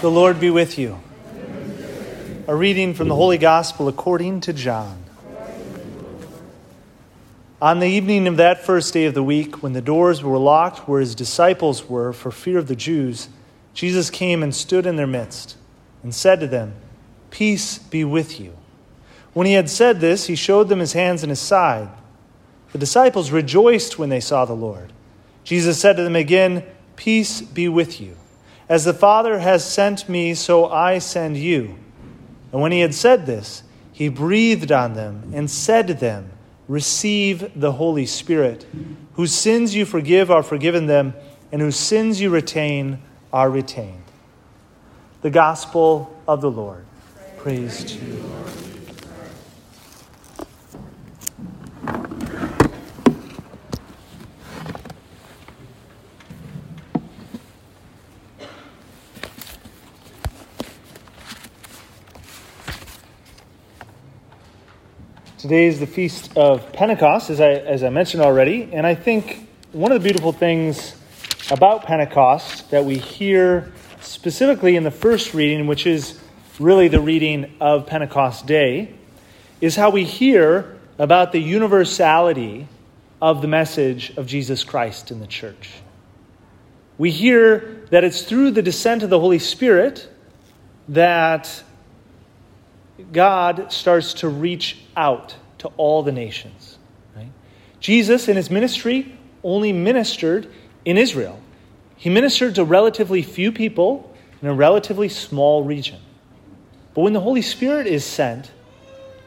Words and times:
The 0.00 0.10
Lord 0.10 0.40
be 0.40 0.48
with 0.48 0.78
you. 0.78 0.98
A 2.46 2.54
reading 2.54 2.94
from 2.94 3.08
the 3.08 3.14
Holy 3.14 3.36
Gospel 3.36 3.86
according 3.86 4.40
to 4.40 4.54
John. 4.54 5.04
On 7.60 7.80
the 7.80 7.86
evening 7.86 8.26
of 8.26 8.38
that 8.38 8.64
first 8.64 8.94
day 8.94 9.04
of 9.04 9.12
the 9.12 9.22
week, 9.22 9.62
when 9.62 9.74
the 9.74 9.82
doors 9.82 10.22
were 10.22 10.38
locked 10.38 10.88
where 10.88 11.00
his 11.00 11.14
disciples 11.14 11.86
were 11.86 12.14
for 12.14 12.30
fear 12.30 12.56
of 12.56 12.66
the 12.66 12.74
Jews, 12.74 13.28
Jesus 13.74 14.08
came 14.08 14.42
and 14.42 14.54
stood 14.54 14.86
in 14.86 14.96
their 14.96 15.06
midst 15.06 15.58
and 16.02 16.14
said 16.14 16.40
to 16.40 16.46
them, 16.46 16.72
Peace 17.30 17.76
be 17.76 18.02
with 18.02 18.40
you. 18.40 18.56
When 19.34 19.46
he 19.46 19.52
had 19.52 19.68
said 19.68 20.00
this, 20.00 20.28
he 20.28 20.34
showed 20.34 20.70
them 20.70 20.78
his 20.78 20.94
hands 20.94 21.22
and 21.22 21.28
his 21.28 21.40
side. 21.40 21.90
The 22.72 22.78
disciples 22.78 23.32
rejoiced 23.32 23.98
when 23.98 24.08
they 24.08 24.20
saw 24.20 24.46
the 24.46 24.54
Lord. 24.54 24.94
Jesus 25.44 25.78
said 25.78 25.98
to 25.98 26.02
them 26.02 26.16
again, 26.16 26.64
Peace 26.96 27.42
be 27.42 27.68
with 27.68 28.00
you. 28.00 28.16
As 28.70 28.84
the 28.84 28.94
Father 28.94 29.40
has 29.40 29.64
sent 29.64 30.08
me, 30.08 30.32
so 30.32 30.66
I 30.68 31.00
send 31.00 31.36
you. 31.36 31.76
And 32.52 32.62
when 32.62 32.70
he 32.70 32.78
had 32.78 32.94
said 32.94 33.26
this, 33.26 33.64
he 33.92 34.08
breathed 34.08 34.70
on 34.70 34.94
them 34.94 35.32
and 35.34 35.50
said 35.50 35.88
to 35.88 35.94
them, 35.94 36.30
Receive 36.68 37.50
the 37.58 37.72
Holy 37.72 38.06
Spirit. 38.06 38.64
Whose 39.14 39.34
sins 39.34 39.74
you 39.74 39.84
forgive 39.84 40.30
are 40.30 40.44
forgiven 40.44 40.86
them, 40.86 41.14
and 41.50 41.60
whose 41.60 41.74
sins 41.74 42.20
you 42.20 42.30
retain 42.30 43.00
are 43.32 43.50
retained. 43.50 44.04
The 45.22 45.30
Gospel 45.30 46.16
of 46.28 46.40
the 46.40 46.50
Lord. 46.50 46.86
Praise, 47.38 47.82
Praise 47.82 47.92
to 47.92 48.06
you, 48.06 48.22
Lord. 48.22 48.59
Today 65.40 65.68
is 65.68 65.80
the 65.80 65.86
feast 65.86 66.36
of 66.36 66.70
Pentecost, 66.74 67.30
as 67.30 67.40
I, 67.40 67.52
as 67.52 67.82
I 67.82 67.88
mentioned 67.88 68.22
already, 68.22 68.68
and 68.74 68.86
I 68.86 68.94
think 68.94 69.48
one 69.72 69.90
of 69.90 69.98
the 69.98 70.06
beautiful 70.06 70.32
things 70.32 70.94
about 71.50 71.84
Pentecost 71.84 72.70
that 72.72 72.84
we 72.84 72.98
hear 72.98 73.72
specifically 74.02 74.76
in 74.76 74.84
the 74.84 74.90
first 74.90 75.32
reading, 75.32 75.66
which 75.66 75.86
is 75.86 76.20
really 76.58 76.88
the 76.88 77.00
reading 77.00 77.56
of 77.58 77.86
Pentecost 77.86 78.46
Day, 78.46 78.92
is 79.62 79.76
how 79.76 79.88
we 79.88 80.04
hear 80.04 80.78
about 80.98 81.32
the 81.32 81.40
universality 81.40 82.68
of 83.22 83.40
the 83.40 83.48
message 83.48 84.14
of 84.18 84.26
Jesus 84.26 84.62
Christ 84.62 85.10
in 85.10 85.20
the 85.20 85.26
church. 85.26 85.70
We 86.98 87.10
hear 87.10 87.86
that 87.88 88.04
it's 88.04 88.24
through 88.24 88.50
the 88.50 88.62
descent 88.62 89.02
of 89.02 89.08
the 89.08 89.18
Holy 89.18 89.38
Spirit 89.38 90.06
that 90.90 91.64
God 93.12 93.72
starts 93.72 94.14
to 94.14 94.28
reach 94.28 94.78
out 94.96 95.34
to 95.58 95.68
all 95.76 96.02
the 96.02 96.12
nations. 96.12 96.78
Right? 97.16 97.30
Jesus, 97.80 98.28
in 98.28 98.36
his 98.36 98.50
ministry, 98.50 99.16
only 99.42 99.72
ministered 99.72 100.50
in 100.84 100.96
Israel. 100.96 101.40
He 101.96 102.10
ministered 102.10 102.54
to 102.54 102.64
relatively 102.64 103.22
few 103.22 103.52
people 103.52 104.14
in 104.40 104.48
a 104.48 104.54
relatively 104.54 105.08
small 105.08 105.64
region. 105.64 105.98
But 106.94 107.02
when 107.02 107.12
the 107.12 107.20
Holy 107.20 107.42
Spirit 107.42 107.86
is 107.86 108.04
sent, 108.04 108.50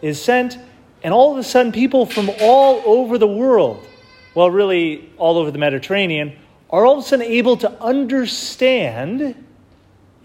is 0.02 0.22
sent, 0.22 0.58
and 1.04 1.14
all 1.14 1.32
of 1.32 1.38
a 1.38 1.44
sudden 1.44 1.72
people 1.72 2.06
from 2.06 2.30
all 2.42 2.82
over 2.86 3.18
the 3.18 3.28
world, 3.28 3.86
well, 4.36 4.50
really 4.50 5.12
all 5.18 5.38
over 5.38 5.52
the 5.52 5.60
Mediterranean, 5.60 6.38
are 6.70 6.86
all 6.86 6.98
of 6.98 7.06
a 7.06 7.08
sudden 7.08 7.26
able 7.26 7.58
to 7.58 7.72
understand 7.82 9.36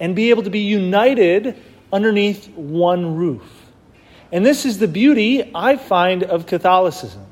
and 0.01 0.17
be 0.17 0.31
able 0.31 0.43
to 0.45 0.51
be 0.51 0.61
united 0.61 1.63
underneath 1.93 2.49
one 2.55 3.17
roof. 3.17 3.43
And 4.31 4.45
this 4.45 4.67
is 4.67 4.79
the 4.79 4.89
beauty 4.89 5.51
I 5.55 5.77
find 5.77 6.23
of 6.23 6.47
Catholicism, 6.47 7.25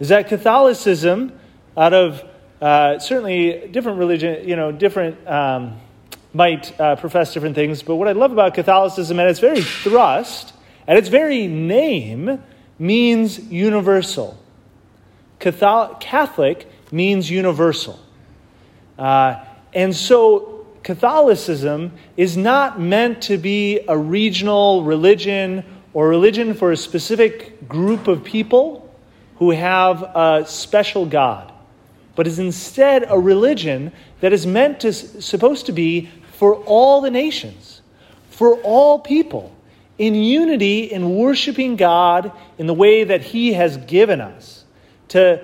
is 0.00 0.08
that 0.08 0.28
Catholicism, 0.28 1.32
out 1.76 1.92
of 1.92 2.24
uh, 2.60 2.98
certainly 2.98 3.68
different 3.70 3.98
religion, 3.98 4.48
you 4.48 4.56
know, 4.56 4.72
different 4.72 5.26
um, 5.28 5.80
might 6.32 6.78
uh, 6.80 6.96
profess 6.96 7.32
different 7.32 7.54
things, 7.54 7.82
but 7.82 7.94
what 7.94 8.08
I 8.08 8.12
love 8.12 8.32
about 8.32 8.54
Catholicism 8.54 9.20
at 9.20 9.28
its 9.28 9.38
very 9.38 9.62
thrust, 9.62 10.52
at 10.88 10.96
its 10.96 11.08
very 11.08 11.46
name, 11.46 12.42
means 12.78 13.38
universal. 13.38 14.36
Catholic, 15.38 16.66
means 16.90 17.30
universal. 17.30 17.98
Uh, 18.98 19.44
and 19.72 19.94
so 19.94 20.53
Catholicism 20.84 21.92
is 22.14 22.36
not 22.36 22.78
meant 22.78 23.22
to 23.22 23.38
be 23.38 23.80
a 23.88 23.96
regional 23.96 24.84
religion 24.84 25.64
or 25.94 26.08
religion 26.08 26.52
for 26.52 26.72
a 26.72 26.76
specific 26.76 27.66
group 27.66 28.06
of 28.06 28.22
people 28.22 28.94
who 29.38 29.50
have 29.50 30.02
a 30.02 30.44
special 30.46 31.06
God, 31.06 31.50
but 32.14 32.26
is 32.26 32.38
instead 32.38 33.06
a 33.08 33.18
religion 33.18 33.92
that 34.20 34.34
is 34.34 34.46
meant 34.46 34.80
to 34.80 34.92
supposed 34.92 35.66
to 35.66 35.72
be 35.72 36.10
for 36.32 36.56
all 36.64 37.00
the 37.00 37.10
nations, 37.10 37.80
for 38.28 38.56
all 38.56 38.98
people, 38.98 39.56
in 39.96 40.14
unity 40.14 40.84
in 40.84 41.16
worshiping 41.16 41.76
God 41.76 42.30
in 42.58 42.66
the 42.66 42.74
way 42.74 43.04
that 43.04 43.22
He 43.22 43.54
has 43.54 43.78
given 43.78 44.20
us, 44.20 44.64
to 45.08 45.42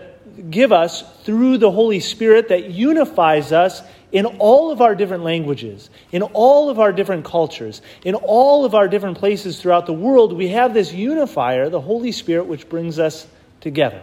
give 0.51 0.71
us 0.71 1.03
through 1.23 1.59
the 1.59 1.71
Holy 1.71 2.01
Spirit 2.01 2.49
that 2.49 2.71
unifies 2.71 3.53
us 3.53 3.83
in 4.13 4.27
all 4.27 4.71
of 4.71 4.81
our 4.81 4.95
different 4.95 5.23
languages, 5.23 5.89
in 6.11 6.23
all 6.23 6.69
of 6.69 6.81
our 6.81 6.93
different 6.93 7.25
cultures, 7.25 7.81
in 8.05 8.15
all 8.15 8.65
of 8.65 8.75
our 8.75 8.89
different 8.89 9.19
places 9.19 9.61
throughout 9.61 9.87
the 9.87 9.93
world, 9.93 10.33
we 10.33 10.49
have 10.49 10.75
this 10.75 10.93
unifier, 10.93 11.69
the 11.69 11.81
Holy 11.81 12.13
Spirit, 12.13 12.47
which 12.47 12.69
brings 12.69 12.99
us 12.99 13.27
together. 13.61 14.03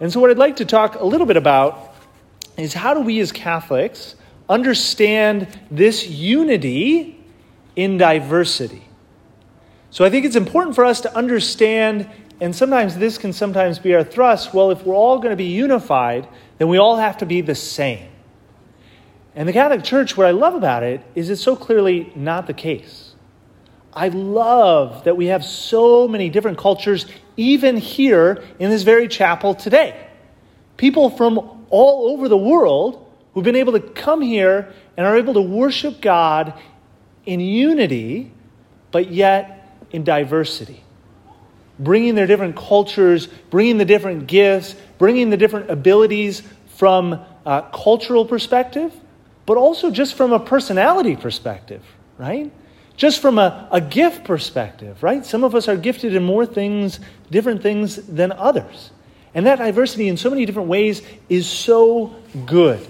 And 0.00 0.12
so, 0.12 0.18
what 0.18 0.30
I'd 0.30 0.38
like 0.38 0.56
to 0.56 0.64
talk 0.64 0.96
a 0.96 1.04
little 1.04 1.26
bit 1.26 1.36
about 1.36 1.94
is 2.56 2.74
how 2.74 2.94
do 2.94 3.00
we 3.00 3.20
as 3.20 3.32
Catholics 3.32 4.16
understand 4.48 5.46
this 5.70 6.08
unity 6.08 7.22
in 7.76 7.98
diversity? 7.98 8.82
So, 9.90 10.04
I 10.04 10.10
think 10.10 10.24
it's 10.24 10.36
important 10.36 10.74
for 10.74 10.84
us 10.84 11.02
to 11.02 11.14
understand, 11.14 12.08
and 12.40 12.56
sometimes 12.56 12.96
this 12.96 13.18
can 13.18 13.32
sometimes 13.32 13.78
be 13.78 13.94
our 13.94 14.02
thrust 14.02 14.52
well, 14.52 14.70
if 14.70 14.84
we're 14.84 14.94
all 14.94 15.18
going 15.18 15.30
to 15.30 15.36
be 15.36 15.44
unified, 15.44 16.26
then 16.58 16.68
we 16.68 16.78
all 16.78 16.96
have 16.96 17.18
to 17.18 17.26
be 17.26 17.40
the 17.40 17.54
same. 17.54 18.08
And 19.34 19.48
the 19.48 19.52
Catholic 19.52 19.84
Church, 19.84 20.16
what 20.16 20.26
I 20.26 20.32
love 20.32 20.54
about 20.54 20.82
it 20.82 21.02
is 21.14 21.30
it's 21.30 21.40
so 21.40 21.54
clearly 21.54 22.12
not 22.16 22.46
the 22.46 22.52
case. 22.52 23.14
I 23.92 24.08
love 24.08 25.04
that 25.04 25.16
we 25.16 25.26
have 25.26 25.44
so 25.44 26.08
many 26.08 26.30
different 26.30 26.58
cultures, 26.58 27.06
even 27.36 27.76
here 27.76 28.42
in 28.58 28.70
this 28.70 28.82
very 28.82 29.08
chapel 29.08 29.54
today. 29.54 30.08
People 30.76 31.10
from 31.10 31.64
all 31.70 32.12
over 32.12 32.28
the 32.28 32.36
world 32.36 33.06
who've 33.32 33.44
been 33.44 33.56
able 33.56 33.72
to 33.72 33.80
come 33.80 34.20
here 34.20 34.72
and 34.96 35.06
are 35.06 35.16
able 35.16 35.34
to 35.34 35.40
worship 35.40 36.00
God 36.00 36.54
in 37.26 37.40
unity, 37.40 38.32
but 38.90 39.10
yet 39.10 39.76
in 39.92 40.02
diversity. 40.04 40.82
Bringing 41.78 42.14
their 42.14 42.26
different 42.26 42.56
cultures, 42.56 43.26
bringing 43.26 43.78
the 43.78 43.84
different 43.84 44.26
gifts, 44.26 44.74
bringing 44.98 45.30
the 45.30 45.36
different 45.36 45.70
abilities 45.70 46.42
from 46.76 47.20
a 47.46 47.64
cultural 47.72 48.24
perspective 48.24 48.92
but 49.50 49.56
also 49.56 49.90
just 49.90 50.14
from 50.14 50.32
a 50.32 50.38
personality 50.38 51.16
perspective, 51.16 51.82
right? 52.18 52.52
Just 52.96 53.20
from 53.20 53.36
a, 53.36 53.66
a 53.72 53.80
gift 53.80 54.22
perspective, 54.22 55.02
right? 55.02 55.26
Some 55.26 55.42
of 55.42 55.56
us 55.56 55.66
are 55.66 55.76
gifted 55.76 56.14
in 56.14 56.22
more 56.22 56.46
things, 56.46 57.00
different 57.32 57.60
things 57.60 57.96
than 57.96 58.30
others. 58.30 58.92
And 59.34 59.46
that 59.46 59.58
diversity 59.58 60.06
in 60.06 60.16
so 60.16 60.30
many 60.30 60.46
different 60.46 60.68
ways 60.68 61.02
is 61.28 61.48
so 61.48 62.14
good. 62.46 62.86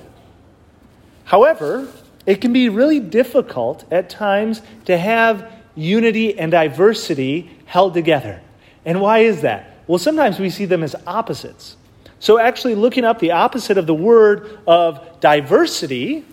However, 1.25 1.89
it 2.27 2.43
can 2.43 2.53
be 2.53 2.69
really 2.69 3.01
difficult 3.01 3.91
at 3.91 4.11
times 4.11 4.61
to 4.85 4.99
have 4.99 5.51
unity 5.75 6.39
and 6.39 6.53
diversity 6.53 7.57
held 7.65 7.95
together. 7.95 8.43
And 8.85 9.01
why 9.01 9.21
is 9.21 9.41
that? 9.41 9.79
Well, 9.87 9.99
sometimes 9.99 10.39
we 10.39 10.51
see 10.51 10.67
them 10.67 10.83
as 10.83 10.95
opposites. 11.07 11.79
So, 12.19 12.39
actually, 12.39 12.75
looking 12.75 13.07
up 13.07 13.19
the 13.19 13.31
opposite 13.31 13.79
of 13.79 13.87
the 13.87 13.95
word 13.95 14.59
of 14.67 15.21
diversity, 15.21 16.27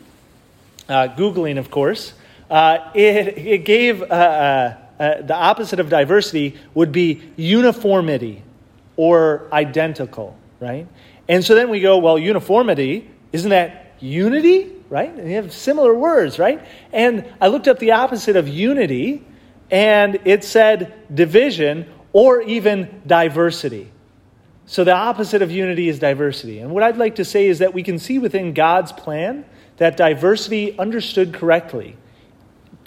uh, 0.89 1.09
Googling, 1.15 1.57
of 1.57 1.69
course, 1.71 2.13
uh, 2.49 2.91
it, 2.93 3.37
it 3.37 3.65
gave 3.65 4.01
uh, 4.01 4.05
uh, 4.05 4.77
uh, 4.99 5.21
the 5.21 5.35
opposite 5.35 5.79
of 5.79 5.89
diversity 5.89 6.57
would 6.73 6.91
be 6.91 7.21
uniformity 7.35 8.43
or 8.95 9.47
identical, 9.51 10.35
right? 10.59 10.87
And 11.27 11.43
so 11.43 11.55
then 11.55 11.69
we 11.69 11.81
go, 11.81 11.97
well, 11.97 12.17
uniformity, 12.17 13.09
isn't 13.31 13.49
that 13.49 13.93
unity, 13.99 14.71
right? 14.89 15.13
And 15.13 15.29
you 15.29 15.35
have 15.35 15.53
similar 15.53 15.93
words, 15.93 16.39
right? 16.39 16.65
And 16.91 17.25
I 17.41 17.47
looked 17.47 17.67
up 17.67 17.79
the 17.79 17.91
opposite 17.91 18.35
of 18.35 18.47
unity, 18.47 19.23
and 19.69 20.19
it 20.25 20.43
said 20.43 20.93
division 21.13 21.85
or 22.13 22.41
even 22.41 23.01
diversity. 23.05 23.91
So 24.65 24.83
the 24.83 24.93
opposite 24.93 25.41
of 25.41 25.51
unity 25.51 25.89
is 25.89 25.99
diversity. 25.99 26.59
And 26.59 26.71
what 26.71 26.83
I'd 26.83 26.97
like 26.97 27.15
to 27.15 27.25
say 27.25 27.47
is 27.47 27.59
that 27.59 27.73
we 27.73 27.83
can 27.83 27.99
see 27.99 28.19
within 28.19 28.53
God's 28.53 28.91
plan 28.91 29.45
that 29.77 29.97
diversity 29.97 30.77
understood 30.77 31.33
correctly 31.33 31.95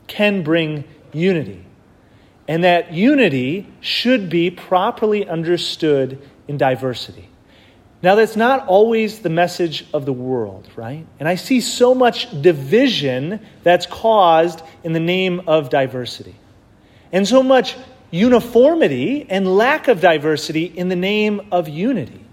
can 0.06 0.42
bring 0.42 0.84
unity. 1.12 1.64
And 2.48 2.64
that 2.64 2.92
unity 2.92 3.66
should 3.80 4.28
be 4.28 4.50
properly 4.50 5.28
understood 5.28 6.20
in 6.48 6.56
diversity. 6.56 7.28
Now, 8.02 8.14
that's 8.14 8.34
not 8.34 8.66
always 8.66 9.20
the 9.20 9.28
message 9.28 9.86
of 9.92 10.06
the 10.06 10.12
world, 10.12 10.68
right? 10.74 11.06
And 11.18 11.28
I 11.28 11.34
see 11.34 11.60
so 11.60 11.94
much 11.94 12.28
division 12.42 13.40
that's 13.62 13.86
caused 13.86 14.62
in 14.82 14.94
the 14.94 15.00
name 15.00 15.42
of 15.46 15.68
diversity, 15.68 16.34
and 17.12 17.28
so 17.28 17.42
much 17.42 17.76
uniformity 18.10 19.26
and 19.28 19.56
lack 19.56 19.86
of 19.86 20.00
diversity 20.00 20.64
in 20.64 20.88
the 20.88 20.96
name 20.96 21.40
of 21.52 21.68
unity. 21.68 22.24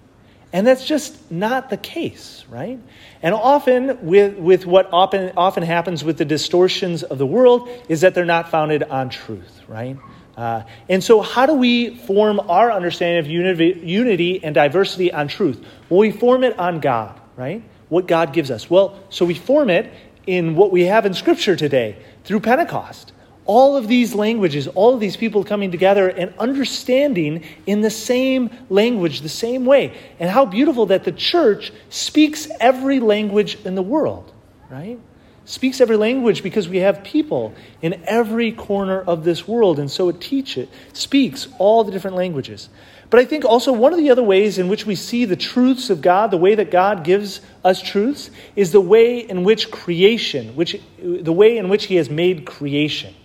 And 0.57 0.65
that's 0.65 0.83
just 0.83 1.29
not 1.31 1.69
the 1.69 1.77
case, 1.77 2.43
right? 2.49 2.79
And 3.21 3.35
often, 3.35 4.07
with, 4.07 4.39
with 4.39 4.65
what 4.65 4.89
often, 4.91 5.33
often 5.37 5.61
happens 5.61 6.03
with 6.03 6.17
the 6.17 6.25
distortions 6.25 7.03
of 7.03 7.19
the 7.19 7.27
world, 7.27 7.69
is 7.89 8.01
that 8.01 8.15
they're 8.15 8.25
not 8.25 8.49
founded 8.49 8.81
on 8.81 9.09
truth, 9.09 9.61
right? 9.67 9.97
Uh, 10.35 10.63
and 10.89 11.03
so, 11.03 11.21
how 11.21 11.45
do 11.45 11.53
we 11.53 11.95
form 11.95 12.39
our 12.39 12.71
understanding 12.71 13.19
of 13.19 13.27
unity, 13.27 13.79
unity 13.83 14.43
and 14.43 14.55
diversity 14.55 15.13
on 15.13 15.27
truth? 15.27 15.63
Well, 15.89 15.99
we 15.99 16.09
form 16.09 16.43
it 16.43 16.57
on 16.57 16.79
God, 16.79 17.21
right? 17.35 17.61
What 17.89 18.07
God 18.07 18.33
gives 18.33 18.49
us. 18.49 18.67
Well, 18.67 18.99
so 19.09 19.25
we 19.25 19.35
form 19.35 19.69
it 19.69 19.93
in 20.25 20.55
what 20.55 20.71
we 20.71 20.85
have 20.85 21.05
in 21.05 21.13
Scripture 21.13 21.55
today 21.55 21.97
through 22.23 22.39
Pentecost. 22.39 23.13
All 23.47 23.75
of 23.75 23.87
these 23.87 24.13
languages, 24.13 24.67
all 24.67 24.93
of 24.93 24.99
these 24.99 25.17
people 25.17 25.43
coming 25.43 25.71
together 25.71 26.07
and 26.09 26.33
understanding 26.37 27.43
in 27.65 27.81
the 27.81 27.89
same 27.89 28.49
language, 28.69 29.21
the 29.21 29.29
same 29.29 29.65
way. 29.65 29.97
And 30.19 30.29
how 30.29 30.45
beautiful 30.45 30.85
that 30.87 31.05
the 31.05 31.11
church 31.11 31.71
speaks 31.89 32.47
every 32.59 32.99
language 32.99 33.57
in 33.65 33.75
the 33.75 33.81
world, 33.81 34.31
right? 34.69 34.99
speaks 35.47 35.79
every 35.79 35.95
language 35.95 36.43
because 36.43 36.67
we 36.67 36.79
have 36.79 37.03
people 37.05 37.53
in 37.81 38.03
every 38.05 38.51
corner 38.51 38.99
of 38.99 39.23
this 39.23 39.47
world, 39.47 39.79
and 39.79 39.89
so 39.89 40.09
it 40.09 40.19
teaches, 40.19 40.67
speaks 40.91 41.47
all 41.57 41.85
the 41.85 41.91
different 41.91 42.17
languages. 42.17 42.67
But 43.09 43.21
I 43.21 43.25
think 43.25 43.45
also 43.45 43.71
one 43.71 43.93
of 43.93 43.99
the 43.99 44.09
other 44.09 44.23
ways 44.23 44.57
in 44.57 44.67
which 44.67 44.85
we 44.85 44.95
see 44.95 45.23
the 45.23 45.37
truths 45.37 45.89
of 45.89 46.01
God, 46.01 46.31
the 46.31 46.37
way 46.37 46.55
that 46.55 46.69
God 46.69 47.05
gives 47.05 47.39
us 47.63 47.81
truths, 47.81 48.29
is 48.57 48.73
the 48.73 48.81
way 48.81 49.19
in 49.19 49.45
which 49.45 49.71
creation, 49.71 50.53
which 50.57 50.81
the 51.01 51.31
way 51.31 51.57
in 51.57 51.69
which 51.69 51.85
He 51.85 51.95
has 51.95 52.09
made 52.09 52.45
creation. 52.45 53.15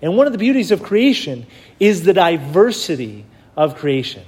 And 0.00 0.16
one 0.16 0.26
of 0.26 0.32
the 0.32 0.38
beauties 0.38 0.70
of 0.70 0.82
creation 0.82 1.46
is 1.80 2.04
the 2.04 2.12
diversity 2.12 3.24
of 3.56 3.76
creation. 3.76 4.24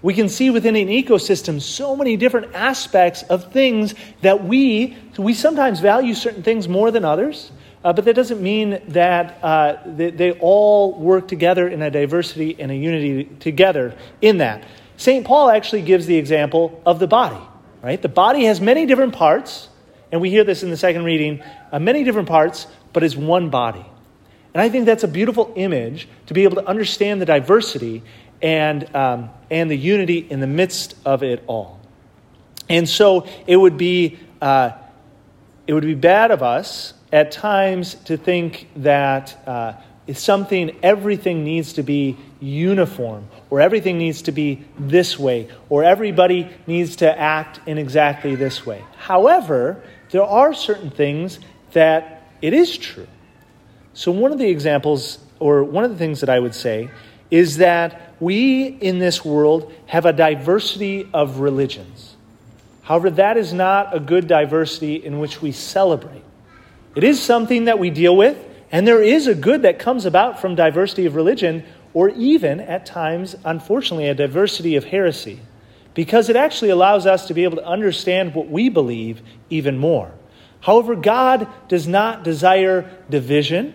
We 0.00 0.14
can 0.14 0.28
see 0.28 0.50
within 0.50 0.74
an 0.74 0.88
ecosystem 0.88 1.60
so 1.60 1.94
many 1.94 2.16
different 2.16 2.54
aspects 2.54 3.22
of 3.24 3.52
things 3.52 3.94
that 4.22 4.44
we, 4.44 4.96
we 5.16 5.32
sometimes 5.32 5.78
value 5.78 6.14
certain 6.14 6.42
things 6.42 6.66
more 6.66 6.90
than 6.90 7.04
others, 7.04 7.52
uh, 7.84 7.92
but 7.92 8.04
that 8.04 8.14
doesn't 8.14 8.42
mean 8.42 8.80
that 8.88 9.38
uh, 9.42 9.76
they, 9.86 10.10
they 10.10 10.32
all 10.32 10.98
work 10.98 11.28
together 11.28 11.68
in 11.68 11.82
a 11.82 11.90
diversity 11.90 12.56
and 12.58 12.72
a 12.72 12.74
unity 12.74 13.24
together 13.38 13.96
in 14.20 14.38
that. 14.38 14.64
St. 14.96 15.24
Paul 15.24 15.50
actually 15.50 15.82
gives 15.82 16.06
the 16.06 16.16
example 16.16 16.80
of 16.84 16.98
the 16.98 17.06
body, 17.06 17.40
right? 17.82 18.00
The 18.00 18.08
body 18.08 18.44
has 18.44 18.60
many 18.60 18.86
different 18.86 19.14
parts, 19.14 19.68
and 20.10 20.20
we 20.20 20.30
hear 20.30 20.44
this 20.44 20.62
in 20.62 20.70
the 20.70 20.76
second 20.76 21.04
reading 21.04 21.42
uh, 21.70 21.78
many 21.78 22.02
different 22.02 22.28
parts, 22.28 22.66
but 22.92 23.02
is 23.02 23.16
one 23.16 23.50
body. 23.50 23.84
And 24.54 24.60
I 24.60 24.68
think 24.68 24.86
that's 24.86 25.04
a 25.04 25.08
beautiful 25.08 25.52
image 25.56 26.08
to 26.26 26.34
be 26.34 26.44
able 26.44 26.56
to 26.56 26.66
understand 26.66 27.20
the 27.20 27.26
diversity 27.26 28.02
and, 28.42 28.94
um, 28.94 29.30
and 29.50 29.70
the 29.70 29.76
unity 29.76 30.18
in 30.18 30.40
the 30.40 30.46
midst 30.46 30.94
of 31.04 31.22
it 31.22 31.42
all. 31.46 31.80
And 32.68 32.88
so 32.88 33.26
it 33.46 33.56
would 33.56 33.76
be, 33.76 34.18
uh, 34.40 34.72
it 35.66 35.74
would 35.74 35.84
be 35.84 35.94
bad 35.94 36.30
of 36.30 36.42
us 36.42 36.94
at 37.12 37.32
times 37.32 37.94
to 38.06 38.16
think 38.16 38.68
that 38.76 39.36
uh, 39.46 39.74
something, 40.12 40.76
everything 40.82 41.44
needs 41.44 41.74
to 41.74 41.82
be 41.82 42.16
uniform, 42.40 43.28
or 43.50 43.60
everything 43.60 43.98
needs 43.98 44.22
to 44.22 44.32
be 44.32 44.64
this 44.78 45.18
way, 45.18 45.48
or 45.68 45.84
everybody 45.84 46.50
needs 46.66 46.96
to 46.96 47.18
act 47.18 47.60
in 47.66 47.78
exactly 47.78 48.34
this 48.34 48.66
way. 48.66 48.84
However, 48.96 49.82
there 50.10 50.24
are 50.24 50.52
certain 50.52 50.90
things 50.90 51.38
that 51.72 52.26
it 52.42 52.52
is 52.52 52.76
true. 52.76 53.06
So, 53.94 54.10
one 54.10 54.32
of 54.32 54.38
the 54.38 54.48
examples, 54.48 55.18
or 55.38 55.64
one 55.64 55.84
of 55.84 55.90
the 55.90 55.98
things 55.98 56.20
that 56.20 56.30
I 56.30 56.38
would 56.38 56.54
say, 56.54 56.90
is 57.30 57.58
that 57.58 58.14
we 58.20 58.66
in 58.66 58.98
this 58.98 59.24
world 59.24 59.72
have 59.86 60.06
a 60.06 60.12
diversity 60.12 61.08
of 61.12 61.40
religions. 61.40 62.16
However, 62.82 63.10
that 63.10 63.36
is 63.36 63.52
not 63.52 63.94
a 63.94 64.00
good 64.00 64.26
diversity 64.26 64.96
in 64.96 65.18
which 65.18 65.40
we 65.40 65.52
celebrate. 65.52 66.22
It 66.94 67.04
is 67.04 67.20
something 67.20 67.66
that 67.66 67.78
we 67.78 67.90
deal 67.90 68.16
with, 68.16 68.36
and 68.70 68.86
there 68.86 69.02
is 69.02 69.26
a 69.26 69.34
good 69.34 69.62
that 69.62 69.78
comes 69.78 70.04
about 70.04 70.40
from 70.40 70.54
diversity 70.54 71.06
of 71.06 71.14
religion, 71.14 71.64
or 71.94 72.10
even 72.10 72.60
at 72.60 72.86
times, 72.86 73.36
unfortunately, 73.44 74.08
a 74.08 74.14
diversity 74.14 74.76
of 74.76 74.84
heresy, 74.84 75.40
because 75.94 76.28
it 76.28 76.36
actually 76.36 76.70
allows 76.70 77.06
us 77.06 77.26
to 77.26 77.34
be 77.34 77.44
able 77.44 77.56
to 77.56 77.66
understand 77.66 78.34
what 78.34 78.48
we 78.48 78.68
believe 78.68 79.20
even 79.50 79.78
more. 79.78 80.12
However, 80.60 80.94
God 80.94 81.48
does 81.68 81.86
not 81.88 82.24
desire 82.24 82.90
division 83.10 83.74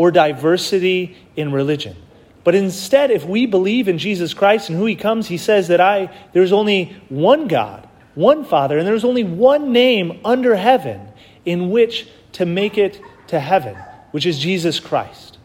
or 0.00 0.10
diversity 0.10 1.14
in 1.36 1.52
religion. 1.52 1.94
But 2.42 2.54
instead, 2.54 3.10
if 3.10 3.26
we 3.26 3.44
believe 3.44 3.86
in 3.86 3.98
Jesus 3.98 4.32
Christ 4.32 4.70
and 4.70 4.78
who 4.78 4.86
he 4.86 4.96
comes, 4.96 5.28
he 5.28 5.36
says 5.36 5.68
that 5.68 5.78
I 5.78 6.10
there's 6.32 6.54
only 6.54 6.96
one 7.10 7.48
God, 7.48 7.86
one 8.14 8.46
Father, 8.46 8.78
and 8.78 8.86
there's 8.86 9.04
only 9.04 9.24
one 9.24 9.72
name 9.72 10.18
under 10.24 10.56
heaven 10.56 11.06
in 11.44 11.68
which 11.68 12.08
to 12.32 12.46
make 12.46 12.78
it 12.78 12.98
to 13.26 13.38
heaven, 13.38 13.76
which 14.10 14.24
is 14.24 14.38
Jesus 14.38 14.80
Christ. 14.80 15.36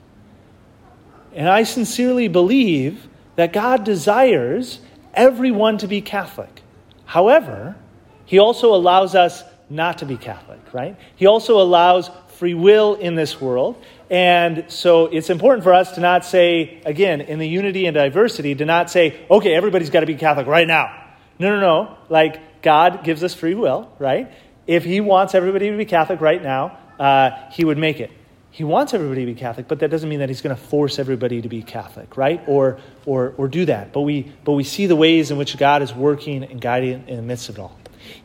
And 1.34 1.50
I 1.50 1.64
sincerely 1.64 2.30
believe 2.30 3.10
that 3.36 3.52
God 3.52 3.84
desires 3.84 4.80
everyone 5.14 5.80
to 5.80 5.88
be 5.90 6.00
Catholic. 6.00 6.62
However, 7.04 7.76
he 8.24 8.40
also 8.40 8.74
allows 8.74 9.16
us 9.16 9.44
not 9.70 9.98
to 9.98 10.06
be 10.06 10.16
Catholic, 10.16 10.62
right? 10.72 10.96
He 11.18 11.26
also 11.26 11.60
allows 11.60 12.10
free 12.36 12.54
will 12.54 12.96
in 12.96 13.16
this 13.16 13.40
world. 13.42 13.82
And 14.10 14.66
so 14.68 15.08
it's 15.08 15.30
important 15.30 15.64
for 15.64 15.74
us 15.74 15.94
to 15.94 16.02
not 16.02 16.26
say, 16.26 16.82
again, 16.86 17.22
in 17.22 17.40
the 17.40 17.48
unity 17.48 17.86
and 17.88 17.96
diversity, 17.96 18.54
to 18.56 18.66
not 18.66 18.90
say, 18.90 19.26
okay, 19.30 19.56
everybody's 19.56 19.90
got 19.90 20.02
to 20.02 20.06
be 20.06 20.16
Catholic 20.16 20.48
right 20.48 20.68
now. 20.68 21.04
No, 21.40 21.56
no, 21.56 21.60
no. 21.60 21.98
Like, 22.10 22.62
God 22.62 23.04
gives 23.04 23.24
us 23.24 23.34
free 23.34 23.56
will, 23.56 23.92
right? 24.00 24.32
If 24.68 24.84
He 24.84 25.02
wants 25.02 25.36
everybody 25.36 25.70
to 25.70 25.78
be 25.78 25.86
Catholic 25.86 26.22
right 26.22 26.42
now, 26.42 26.78
uh, 27.00 27.32
He 27.52 27.66
would 27.66 27.78
make 27.78 28.00
it. 28.00 28.12
He 28.52 28.64
wants 28.64 28.94
everybody 28.94 29.26
to 29.26 29.34
be 29.34 29.38
Catholic, 29.38 29.68
but 29.68 29.80
that 29.80 29.90
doesn't 29.90 30.08
mean 30.08 30.20
that 30.20 30.30
He's 30.30 30.42
going 30.42 30.56
to 30.56 30.62
force 30.62 30.98
everybody 30.98 31.42
to 31.42 31.50
be 31.50 31.62
Catholic, 31.62 32.16
right? 32.16 32.42
Or, 32.48 32.80
or, 33.06 33.34
or 33.38 33.48
do 33.48 33.66
that. 33.66 33.92
But 33.92 34.02
we, 34.02 34.32
but 34.44 34.54
we 34.54 34.64
see 34.64 34.86
the 34.86 34.96
ways 34.96 35.32
in 35.32 35.38
which 35.38 35.58
God 35.58 35.82
is 35.82 35.94
working 35.94 36.44
and 36.44 36.62
guiding 36.62 37.08
in 37.08 37.18
the 37.18 37.22
midst 37.22 37.50
of 37.50 37.58
it 37.58 37.62
all. 37.62 37.78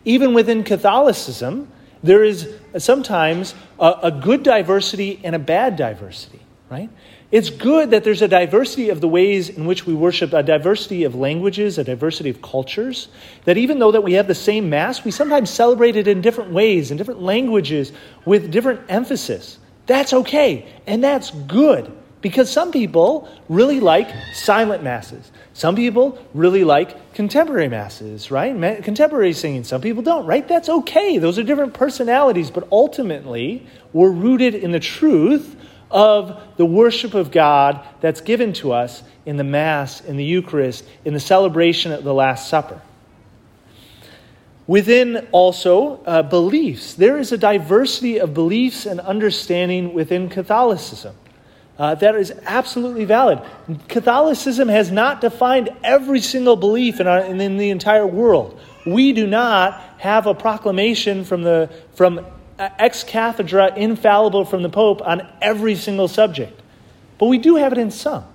Even 0.04 0.34
within 0.34 0.62
Catholicism, 0.62 1.70
there 2.02 2.24
is 2.24 2.48
sometimes 2.78 3.54
a, 3.78 3.94
a, 4.04 4.10
good 4.10 4.42
diversity 4.42 5.20
and 5.22 5.34
a 5.34 5.38
bad 5.38 5.76
diversity, 5.76 6.40
right? 6.70 6.88
It's 7.30 7.50
good 7.50 7.90
that 7.90 8.02
there's 8.02 8.22
a 8.22 8.28
diversity 8.28 8.88
of 8.88 9.00
the 9.00 9.06
ways 9.06 9.50
in 9.50 9.66
which 9.66 9.86
we 9.86 9.94
worship, 9.94 10.32
a 10.32 10.42
diversity 10.42 11.04
of 11.04 11.14
languages, 11.14 11.78
a 11.78 11.84
diversity 11.84 12.30
of 12.30 12.42
cultures, 12.42 13.08
that 13.44 13.56
even 13.56 13.78
though 13.78 13.92
that 13.92 14.02
we 14.02 14.14
have 14.14 14.26
the 14.26 14.34
same 14.34 14.70
Mass, 14.70 15.04
we 15.04 15.10
sometimes 15.10 15.50
celebrate 15.50 15.94
it 15.94 16.08
in 16.08 16.22
different 16.22 16.52
ways, 16.52 16.90
in 16.90 16.96
different 16.96 17.22
languages, 17.22 17.92
with 18.24 18.50
different 18.50 18.80
emphasis. 18.88 19.58
That's 19.86 20.12
okay, 20.12 20.66
and 20.86 21.04
that's 21.04 21.30
good. 21.30 21.92
Because 22.20 22.52
some 22.52 22.70
people 22.70 23.28
really 23.48 23.80
like 23.80 24.10
silent 24.34 24.82
masses. 24.82 25.30
Some 25.54 25.74
people 25.74 26.18
really 26.34 26.64
like 26.64 27.14
contemporary 27.14 27.68
masses, 27.68 28.30
right? 28.30 28.52
Contemporary 28.82 29.32
singing. 29.32 29.64
Some 29.64 29.80
people 29.80 30.02
don't, 30.02 30.26
right? 30.26 30.46
That's 30.46 30.68
okay. 30.68 31.18
Those 31.18 31.38
are 31.38 31.42
different 31.42 31.72
personalities, 31.72 32.50
but 32.50 32.68
ultimately, 32.70 33.66
we're 33.92 34.10
rooted 34.10 34.54
in 34.54 34.70
the 34.70 34.80
truth 34.80 35.56
of 35.90 36.40
the 36.56 36.66
worship 36.66 37.14
of 37.14 37.30
God 37.30 37.84
that's 38.00 38.20
given 38.20 38.52
to 38.54 38.72
us 38.72 39.02
in 39.24 39.36
the 39.36 39.44
Mass, 39.44 40.00
in 40.00 40.16
the 40.16 40.24
Eucharist, 40.24 40.84
in 41.04 41.14
the 41.14 41.20
celebration 41.20 41.92
of 41.92 42.04
the 42.04 42.14
Last 42.14 42.48
Supper. 42.48 42.80
Within 44.66 45.26
also 45.32 46.00
uh, 46.04 46.22
beliefs, 46.22 46.94
there 46.94 47.18
is 47.18 47.32
a 47.32 47.38
diversity 47.38 48.18
of 48.18 48.34
beliefs 48.34 48.86
and 48.86 49.00
understanding 49.00 49.94
within 49.94 50.28
Catholicism. 50.28 51.16
Uh, 51.80 51.94
that 51.94 52.14
is 52.14 52.30
absolutely 52.44 53.06
valid. 53.06 53.40
Catholicism 53.88 54.68
has 54.68 54.92
not 54.92 55.22
defined 55.22 55.70
every 55.82 56.20
single 56.20 56.54
belief 56.54 57.00
in, 57.00 57.06
our, 57.06 57.20
in, 57.20 57.56
the 57.56 57.70
entire 57.70 58.06
world. 58.06 58.60
We 58.84 59.14
do 59.14 59.26
not 59.26 59.80
have 59.96 60.26
a 60.26 60.34
proclamation 60.34 61.24
from, 61.24 61.42
the, 61.42 61.70
from 61.94 62.26
ex 62.58 63.02
cathedra, 63.02 63.74
infallible 63.74 64.44
from 64.44 64.62
the 64.62 64.68
Pope, 64.68 65.00
on 65.00 65.26
every 65.40 65.74
single 65.74 66.06
subject. 66.06 66.60
But 67.16 67.28
we 67.28 67.38
do 67.38 67.56
have 67.56 67.72
it 67.72 67.78
in 67.78 67.90
some. 67.90 68.26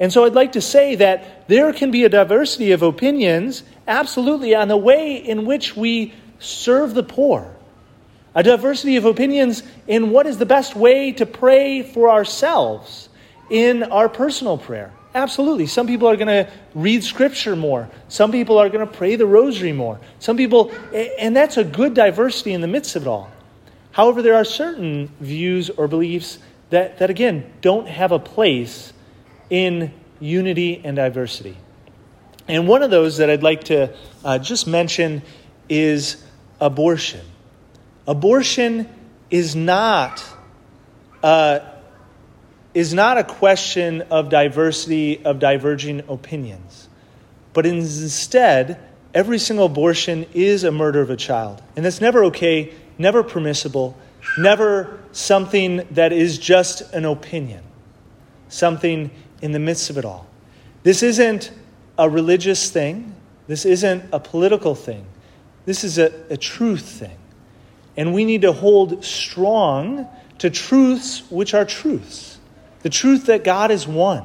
And 0.00 0.12
so 0.12 0.24
I'd 0.24 0.34
like 0.34 0.52
to 0.52 0.60
say 0.60 0.96
that 0.96 1.46
there 1.46 1.72
can 1.72 1.92
be 1.92 2.02
a 2.02 2.08
diversity 2.08 2.72
of 2.72 2.82
opinions, 2.82 3.62
absolutely, 3.86 4.56
on 4.56 4.66
the 4.66 4.76
way 4.76 5.14
in 5.14 5.44
which 5.44 5.76
we 5.76 6.12
serve 6.40 6.94
the 6.94 7.04
poor, 7.04 7.53
a 8.34 8.42
diversity 8.42 8.96
of 8.96 9.04
opinions 9.04 9.62
in 9.86 10.10
what 10.10 10.26
is 10.26 10.38
the 10.38 10.46
best 10.46 10.74
way 10.74 11.12
to 11.12 11.26
pray 11.26 11.82
for 11.82 12.10
ourselves 12.10 13.08
in 13.50 13.82
our 13.84 14.08
personal 14.08 14.58
prayer. 14.58 14.92
Absolutely. 15.14 15.66
Some 15.66 15.86
people 15.86 16.08
are 16.08 16.16
going 16.16 16.44
to 16.44 16.50
read 16.74 17.04
scripture 17.04 17.54
more. 17.54 17.88
Some 18.08 18.32
people 18.32 18.58
are 18.58 18.68
going 18.68 18.84
to 18.84 18.92
pray 18.92 19.14
the 19.14 19.26
rosary 19.26 19.72
more. 19.72 20.00
Some 20.18 20.36
people, 20.36 20.72
and 20.92 21.36
that's 21.36 21.56
a 21.56 21.62
good 21.62 21.94
diversity 21.94 22.52
in 22.52 22.60
the 22.60 22.66
midst 22.66 22.96
of 22.96 23.02
it 23.02 23.08
all. 23.08 23.30
However, 23.92 24.22
there 24.22 24.34
are 24.34 24.44
certain 24.44 25.12
views 25.20 25.70
or 25.70 25.86
beliefs 25.86 26.38
that, 26.70 26.98
that 26.98 27.10
again, 27.10 27.48
don't 27.60 27.86
have 27.86 28.10
a 28.10 28.18
place 28.18 28.92
in 29.50 29.92
unity 30.18 30.80
and 30.82 30.96
diversity. 30.96 31.56
And 32.48 32.66
one 32.66 32.82
of 32.82 32.90
those 32.90 33.18
that 33.18 33.30
I'd 33.30 33.44
like 33.44 33.64
to 33.64 33.94
uh, 34.24 34.38
just 34.40 34.66
mention 34.66 35.22
is 35.68 36.24
abortion. 36.60 37.20
Abortion 38.06 38.88
is 39.30 39.56
not 39.56 40.24
uh, 41.22 41.60
is 42.74 42.92
not 42.92 43.16
a 43.16 43.24
question 43.24 44.02
of 44.02 44.28
diversity 44.28 45.24
of 45.24 45.38
diverging 45.38 46.00
opinions, 46.08 46.88
but 47.52 47.64
instead, 47.64 48.78
every 49.14 49.38
single 49.38 49.66
abortion 49.66 50.26
is 50.34 50.64
a 50.64 50.72
murder 50.72 51.00
of 51.00 51.08
a 51.08 51.16
child, 51.16 51.62
and 51.76 51.84
that's 51.84 52.00
never 52.00 52.24
okay, 52.24 52.74
never 52.98 53.22
permissible, 53.22 53.96
never 54.38 54.98
something 55.12 55.86
that 55.92 56.12
is 56.12 56.36
just 56.36 56.92
an 56.92 57.04
opinion, 57.04 57.62
something 58.48 59.10
in 59.40 59.52
the 59.52 59.58
midst 59.58 59.88
of 59.88 59.96
it 59.96 60.04
all. 60.04 60.26
This 60.82 61.02
isn't 61.02 61.52
a 61.98 62.10
religious 62.10 62.70
thing. 62.70 63.14
This 63.46 63.64
isn't 63.64 64.04
a 64.12 64.20
political 64.20 64.74
thing. 64.74 65.06
This 65.64 65.84
is 65.84 65.98
a, 65.98 66.12
a 66.30 66.36
truth 66.36 66.82
thing. 66.82 67.16
And 67.96 68.12
we 68.12 68.24
need 68.24 68.42
to 68.42 68.52
hold 68.52 69.04
strong 69.04 70.08
to 70.38 70.50
truths 70.50 71.22
which 71.30 71.54
are 71.54 71.64
truths. 71.64 72.38
The 72.82 72.90
truth 72.90 73.26
that 73.26 73.44
God 73.44 73.70
is 73.70 73.86
one. 73.86 74.24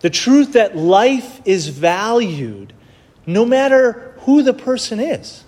The 0.00 0.10
truth 0.10 0.54
that 0.54 0.76
life 0.76 1.40
is 1.44 1.68
valued 1.68 2.72
no 3.26 3.44
matter 3.44 4.14
who 4.20 4.42
the 4.42 4.54
person 4.54 5.00
is. 5.00 5.44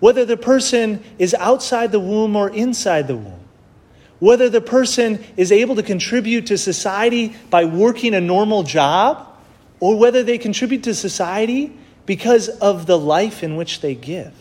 Whether 0.00 0.24
the 0.24 0.36
person 0.36 1.02
is 1.18 1.34
outside 1.34 1.92
the 1.92 2.00
womb 2.00 2.36
or 2.36 2.50
inside 2.50 3.08
the 3.08 3.16
womb. 3.16 3.40
Whether 4.20 4.48
the 4.48 4.60
person 4.60 5.24
is 5.36 5.52
able 5.52 5.76
to 5.76 5.82
contribute 5.82 6.46
to 6.46 6.58
society 6.58 7.34
by 7.50 7.64
working 7.64 8.14
a 8.14 8.20
normal 8.20 8.64
job 8.64 9.26
or 9.80 9.96
whether 9.96 10.24
they 10.24 10.38
contribute 10.38 10.82
to 10.84 10.94
society 10.94 11.76
because 12.06 12.48
of 12.48 12.86
the 12.86 12.98
life 12.98 13.42
in 13.42 13.56
which 13.56 13.80
they 13.80 13.94
give 13.94 14.32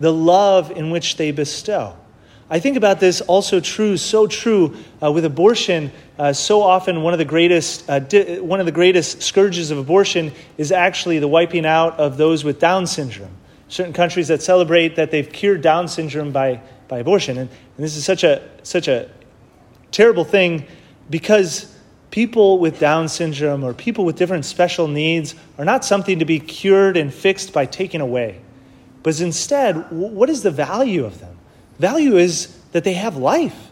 the 0.00 0.12
love 0.12 0.70
in 0.72 0.90
which 0.90 1.16
they 1.16 1.30
bestow. 1.30 1.96
I 2.52 2.58
think 2.58 2.76
about 2.76 2.98
this 2.98 3.20
also 3.20 3.60
true, 3.60 3.96
so 3.96 4.26
true 4.26 4.76
uh, 5.00 5.12
with 5.12 5.24
abortion. 5.24 5.92
Uh, 6.18 6.32
so 6.32 6.62
often, 6.62 7.02
one 7.02 7.12
of 7.12 7.18
the 7.18 7.24
greatest 7.24 7.88
uh, 7.88 8.00
di- 8.00 8.40
one 8.40 8.58
of 8.58 8.66
the 8.66 8.72
greatest 8.72 9.22
scourges 9.22 9.70
of 9.70 9.78
abortion 9.78 10.32
is 10.58 10.72
actually 10.72 11.20
the 11.20 11.28
wiping 11.28 11.64
out 11.64 12.00
of 12.00 12.16
those 12.16 12.42
with 12.42 12.58
Down 12.58 12.88
syndrome. 12.88 13.30
Certain 13.68 13.92
countries 13.92 14.26
that 14.28 14.42
celebrate 14.42 14.96
that 14.96 15.12
they've 15.12 15.30
cured 15.30 15.62
Down 15.62 15.86
syndrome 15.86 16.32
by, 16.32 16.60
by 16.88 16.98
abortion, 16.98 17.38
and, 17.38 17.48
and 17.48 17.84
this 17.84 17.96
is 17.96 18.04
such 18.04 18.24
a 18.24 18.42
such 18.64 18.88
a 18.88 19.08
terrible 19.92 20.24
thing 20.24 20.66
because 21.08 21.72
people 22.10 22.58
with 22.58 22.80
Down 22.80 23.08
syndrome 23.08 23.62
or 23.62 23.74
people 23.74 24.04
with 24.04 24.16
different 24.16 24.44
special 24.44 24.88
needs 24.88 25.36
are 25.56 25.64
not 25.64 25.84
something 25.84 26.18
to 26.18 26.24
be 26.24 26.40
cured 26.40 26.96
and 26.96 27.14
fixed 27.14 27.52
by 27.52 27.64
taking 27.64 28.00
away. 28.00 28.40
But 29.02 29.20
instead, 29.20 29.90
what 29.90 30.28
is 30.28 30.42
the 30.42 30.50
value 30.50 31.04
of 31.04 31.20
them? 31.20 31.36
Value 31.78 32.16
is 32.16 32.54
that 32.72 32.84
they 32.84 32.94
have 32.94 33.16
life. 33.16 33.68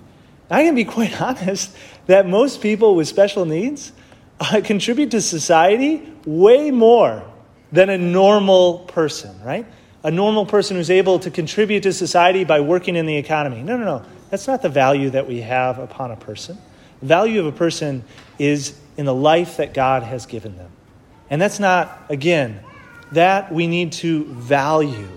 I 0.51 0.65
can 0.65 0.75
be 0.75 0.85
quite 0.85 1.21
honest 1.21 1.75
that 2.07 2.27
most 2.27 2.63
people 2.63 2.95
with 2.95 3.09
special 3.09 3.45
needs 3.45 3.93
uh, 4.41 4.61
contribute 4.65 5.11
to 5.11 5.21
society 5.21 6.11
way 6.25 6.71
more 6.71 7.23
than 7.71 7.91
a 7.91 7.99
normal 7.99 8.81
person, 8.81 9.41
right? 9.43 9.67
A 10.03 10.11
normal 10.11 10.47
person 10.47 10.77
who's 10.77 10.91
able 10.91 11.19
to 11.19 11.31
contribute 11.31 11.83
to 11.83 11.93
society 11.93 12.45
by 12.45 12.61
working 12.61 12.97
in 12.97 13.05
the 13.05 13.17
economy. 13.17 13.63
No, 13.63 13.77
no, 13.77 13.85
no. 13.85 14.05
That's 14.31 14.47
not 14.47 14.63
the 14.63 14.69
value 14.69 15.11
that 15.11 15.29
we 15.29 15.41
have 15.41 15.79
upon 15.79 16.11
a 16.11 16.17
person. 16.17 16.57
The 17.01 17.07
value 17.07 17.41
of 17.41 17.47
a 17.47 17.53
person 17.53 18.05
is 18.39 18.79
in 18.97 19.05
the 19.05 19.15
life 19.15 19.59
that 19.59 19.75
God 19.75 20.03
has 20.03 20.27
given 20.27 20.57
them. 20.57 20.71
And 21.31 21.41
that's 21.41 21.61
not, 21.61 22.07
again, 22.09 22.61
that 23.12 23.53
we 23.53 23.67
need 23.67 23.93
to 23.93 24.25
value 24.25 25.09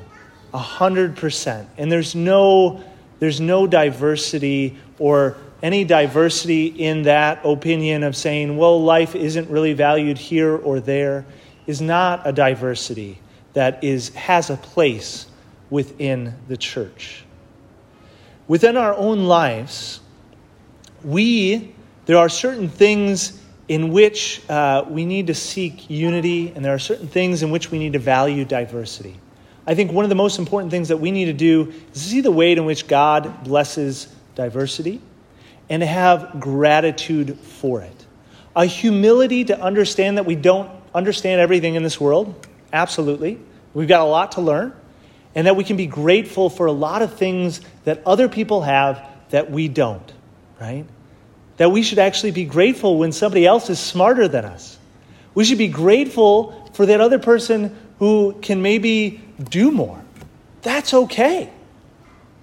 a 0.53 0.57
hundred 0.57 1.15
percent. 1.15 1.67
And 1.77 1.91
there's 1.91 2.15
no 2.15 2.83
there's 3.19 3.39
no 3.39 3.67
diversity 3.67 4.77
or 4.97 5.37
any 5.61 5.83
diversity 5.83 6.65
in 6.67 7.03
that 7.03 7.45
opinion 7.45 8.03
of 8.03 8.15
saying, 8.15 8.57
well, 8.57 8.81
life 8.81 9.15
isn't 9.15 9.49
really 9.49 9.73
valued 9.73 10.17
here 10.17 10.57
or 10.57 10.79
there, 10.79 11.23
is 11.67 11.81
not 11.81 12.25
a 12.25 12.31
diversity 12.31 13.19
that 13.53 13.83
is 13.83 14.09
has 14.09 14.49
a 14.49 14.57
place 14.57 15.27
within 15.69 16.33
the 16.47 16.57
church. 16.57 17.23
Within 18.47 18.75
our 18.75 18.93
own 18.95 19.25
lives, 19.25 19.99
we 21.03 21.73
there 22.05 22.17
are 22.17 22.29
certain 22.29 22.67
things 22.67 23.40
in 23.67 23.91
which 23.91 24.41
uh, 24.49 24.85
we 24.87 25.05
need 25.05 25.27
to 25.27 25.33
seek 25.33 25.89
unity, 25.89 26.51
and 26.55 26.63
there 26.65 26.73
are 26.73 26.79
certain 26.79 27.07
things 27.07 27.43
in 27.43 27.51
which 27.51 27.71
we 27.71 27.79
need 27.79 27.93
to 27.93 27.99
value 27.99 28.43
diversity. 28.45 29.19
I 29.65 29.75
think 29.75 29.91
one 29.91 30.03
of 30.03 30.09
the 30.09 30.15
most 30.15 30.39
important 30.39 30.71
things 30.71 30.87
that 30.89 30.97
we 30.97 31.11
need 31.11 31.25
to 31.25 31.33
do 31.33 31.71
is 31.93 32.01
see 32.01 32.21
the 32.21 32.31
way 32.31 32.51
in 32.51 32.65
which 32.65 32.87
God 32.87 33.43
blesses 33.43 34.13
diversity 34.35 35.01
and 35.69 35.81
to 35.81 35.85
have 35.85 36.39
gratitude 36.39 37.39
for 37.39 37.81
it. 37.81 38.05
A 38.55 38.65
humility 38.65 39.45
to 39.45 39.61
understand 39.61 40.17
that 40.17 40.25
we 40.25 40.35
don't 40.35 40.69
understand 40.93 41.39
everything 41.39 41.75
in 41.75 41.83
this 41.83 42.01
world. 42.01 42.47
Absolutely. 42.73 43.39
We've 43.73 43.87
got 43.87 44.01
a 44.01 44.09
lot 44.09 44.33
to 44.33 44.41
learn. 44.41 44.73
And 45.33 45.47
that 45.47 45.55
we 45.55 45.63
can 45.63 45.77
be 45.77 45.85
grateful 45.85 46.49
for 46.49 46.65
a 46.65 46.73
lot 46.73 47.01
of 47.01 47.13
things 47.13 47.61
that 47.85 48.01
other 48.05 48.27
people 48.27 48.63
have 48.63 49.07
that 49.29 49.49
we 49.49 49.69
don't, 49.69 50.11
right? 50.59 50.85
That 51.61 51.69
we 51.69 51.83
should 51.83 51.99
actually 51.99 52.31
be 52.31 52.45
grateful 52.45 52.97
when 52.97 53.11
somebody 53.11 53.45
else 53.45 53.69
is 53.69 53.79
smarter 53.79 54.27
than 54.27 54.45
us. 54.45 54.79
We 55.35 55.45
should 55.45 55.59
be 55.59 55.67
grateful 55.67 56.67
for 56.73 56.87
that 56.87 56.99
other 56.99 57.19
person 57.19 57.77
who 57.99 58.33
can 58.41 58.63
maybe 58.63 59.21
do 59.47 59.69
more. 59.69 60.03
That's 60.63 60.91
okay. 60.91 61.53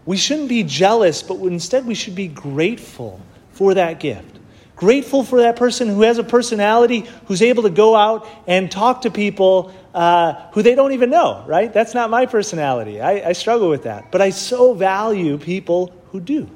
We 0.06 0.18
shouldn't 0.18 0.48
be 0.48 0.62
jealous, 0.62 1.24
but 1.24 1.38
instead 1.38 1.84
we 1.84 1.96
should 1.96 2.14
be 2.14 2.28
grateful 2.28 3.20
for 3.50 3.74
that 3.74 3.98
gift. 3.98 4.38
Grateful 4.76 5.24
for 5.24 5.40
that 5.40 5.56
person 5.56 5.88
who 5.88 6.02
has 6.02 6.18
a 6.18 6.22
personality, 6.22 7.04
who's 7.26 7.42
able 7.42 7.64
to 7.64 7.70
go 7.70 7.96
out 7.96 8.24
and 8.46 8.70
talk 8.70 9.02
to 9.02 9.10
people 9.10 9.74
uh, 9.94 10.34
who 10.52 10.62
they 10.62 10.76
don't 10.76 10.92
even 10.92 11.10
know, 11.10 11.42
right? 11.48 11.72
That's 11.72 11.92
not 11.92 12.08
my 12.08 12.26
personality. 12.26 13.00
I, 13.00 13.30
I 13.30 13.32
struggle 13.32 13.68
with 13.68 13.82
that. 13.82 14.12
But 14.12 14.20
I 14.20 14.30
so 14.30 14.74
value 14.74 15.38
people 15.38 15.92
who 16.12 16.20
do. 16.20 16.48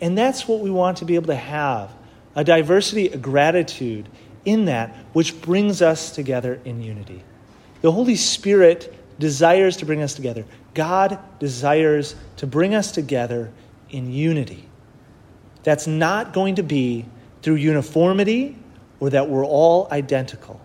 And 0.00 0.16
that's 0.16 0.48
what 0.48 0.60
we 0.60 0.70
want 0.70 0.98
to 0.98 1.04
be 1.04 1.14
able 1.14 1.26
to 1.26 1.34
have 1.34 1.90
a 2.34 2.44
diversity, 2.44 3.08
a 3.08 3.16
gratitude 3.16 4.08
in 4.44 4.66
that, 4.66 4.94
which 5.12 5.40
brings 5.42 5.82
us 5.82 6.12
together 6.12 6.60
in 6.64 6.82
unity. 6.82 7.22
The 7.82 7.92
Holy 7.92 8.16
Spirit 8.16 8.94
desires 9.18 9.76
to 9.78 9.86
bring 9.86 10.02
us 10.02 10.14
together. 10.14 10.44
God 10.74 11.18
desires 11.38 12.14
to 12.36 12.46
bring 12.46 12.74
us 12.74 12.92
together 12.92 13.52
in 13.90 14.12
unity. 14.12 14.64
That's 15.62 15.86
not 15.86 16.32
going 16.32 16.54
to 16.56 16.62
be 16.62 17.04
through 17.42 17.56
uniformity 17.56 18.56
or 18.98 19.10
that 19.10 19.28
we're 19.28 19.44
all 19.44 19.88
identical, 19.90 20.60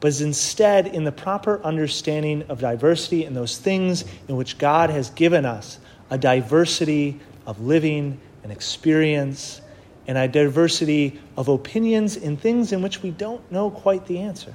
but 0.00 0.08
is 0.08 0.20
instead 0.20 0.88
in 0.88 1.04
the 1.04 1.12
proper 1.12 1.62
understanding 1.62 2.44
of 2.48 2.60
diversity 2.60 3.24
and 3.24 3.36
those 3.36 3.58
things 3.58 4.04
in 4.26 4.36
which 4.36 4.58
God 4.58 4.90
has 4.90 5.10
given 5.10 5.44
us 5.44 5.78
a 6.10 6.18
diversity 6.18 7.20
of 7.46 7.60
living 7.60 8.20
and 8.48 8.56
experience 8.56 9.60
and 10.06 10.16
a 10.16 10.26
diversity 10.26 11.20
of 11.36 11.48
opinions 11.48 12.16
in 12.16 12.34
things 12.38 12.72
in 12.72 12.80
which 12.80 13.02
we 13.02 13.10
don't 13.10 13.52
know 13.52 13.70
quite 13.70 14.06
the 14.06 14.20
answer. 14.20 14.54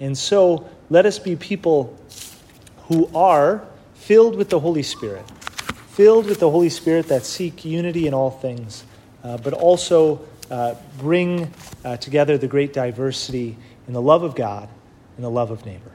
And 0.00 0.16
so 0.16 0.66
let 0.88 1.04
us 1.04 1.18
be 1.18 1.36
people 1.36 1.96
who 2.88 3.10
are 3.14 3.66
filled 3.94 4.34
with 4.36 4.48
the 4.48 4.58
Holy 4.58 4.82
Spirit, 4.82 5.30
filled 5.88 6.24
with 6.24 6.40
the 6.40 6.50
Holy 6.50 6.70
Spirit 6.70 7.08
that 7.08 7.24
seek 7.24 7.66
unity 7.66 8.06
in 8.06 8.14
all 8.14 8.30
things, 8.30 8.84
uh, 9.22 9.36
but 9.36 9.52
also 9.52 10.26
uh, 10.50 10.74
bring 10.98 11.52
uh, 11.84 11.98
together 11.98 12.38
the 12.38 12.48
great 12.48 12.72
diversity 12.72 13.56
in 13.86 13.92
the 13.92 14.02
love 14.02 14.22
of 14.22 14.34
God 14.34 14.70
and 15.16 15.24
the 15.24 15.30
love 15.30 15.50
of 15.50 15.66
neighbor. 15.66 15.92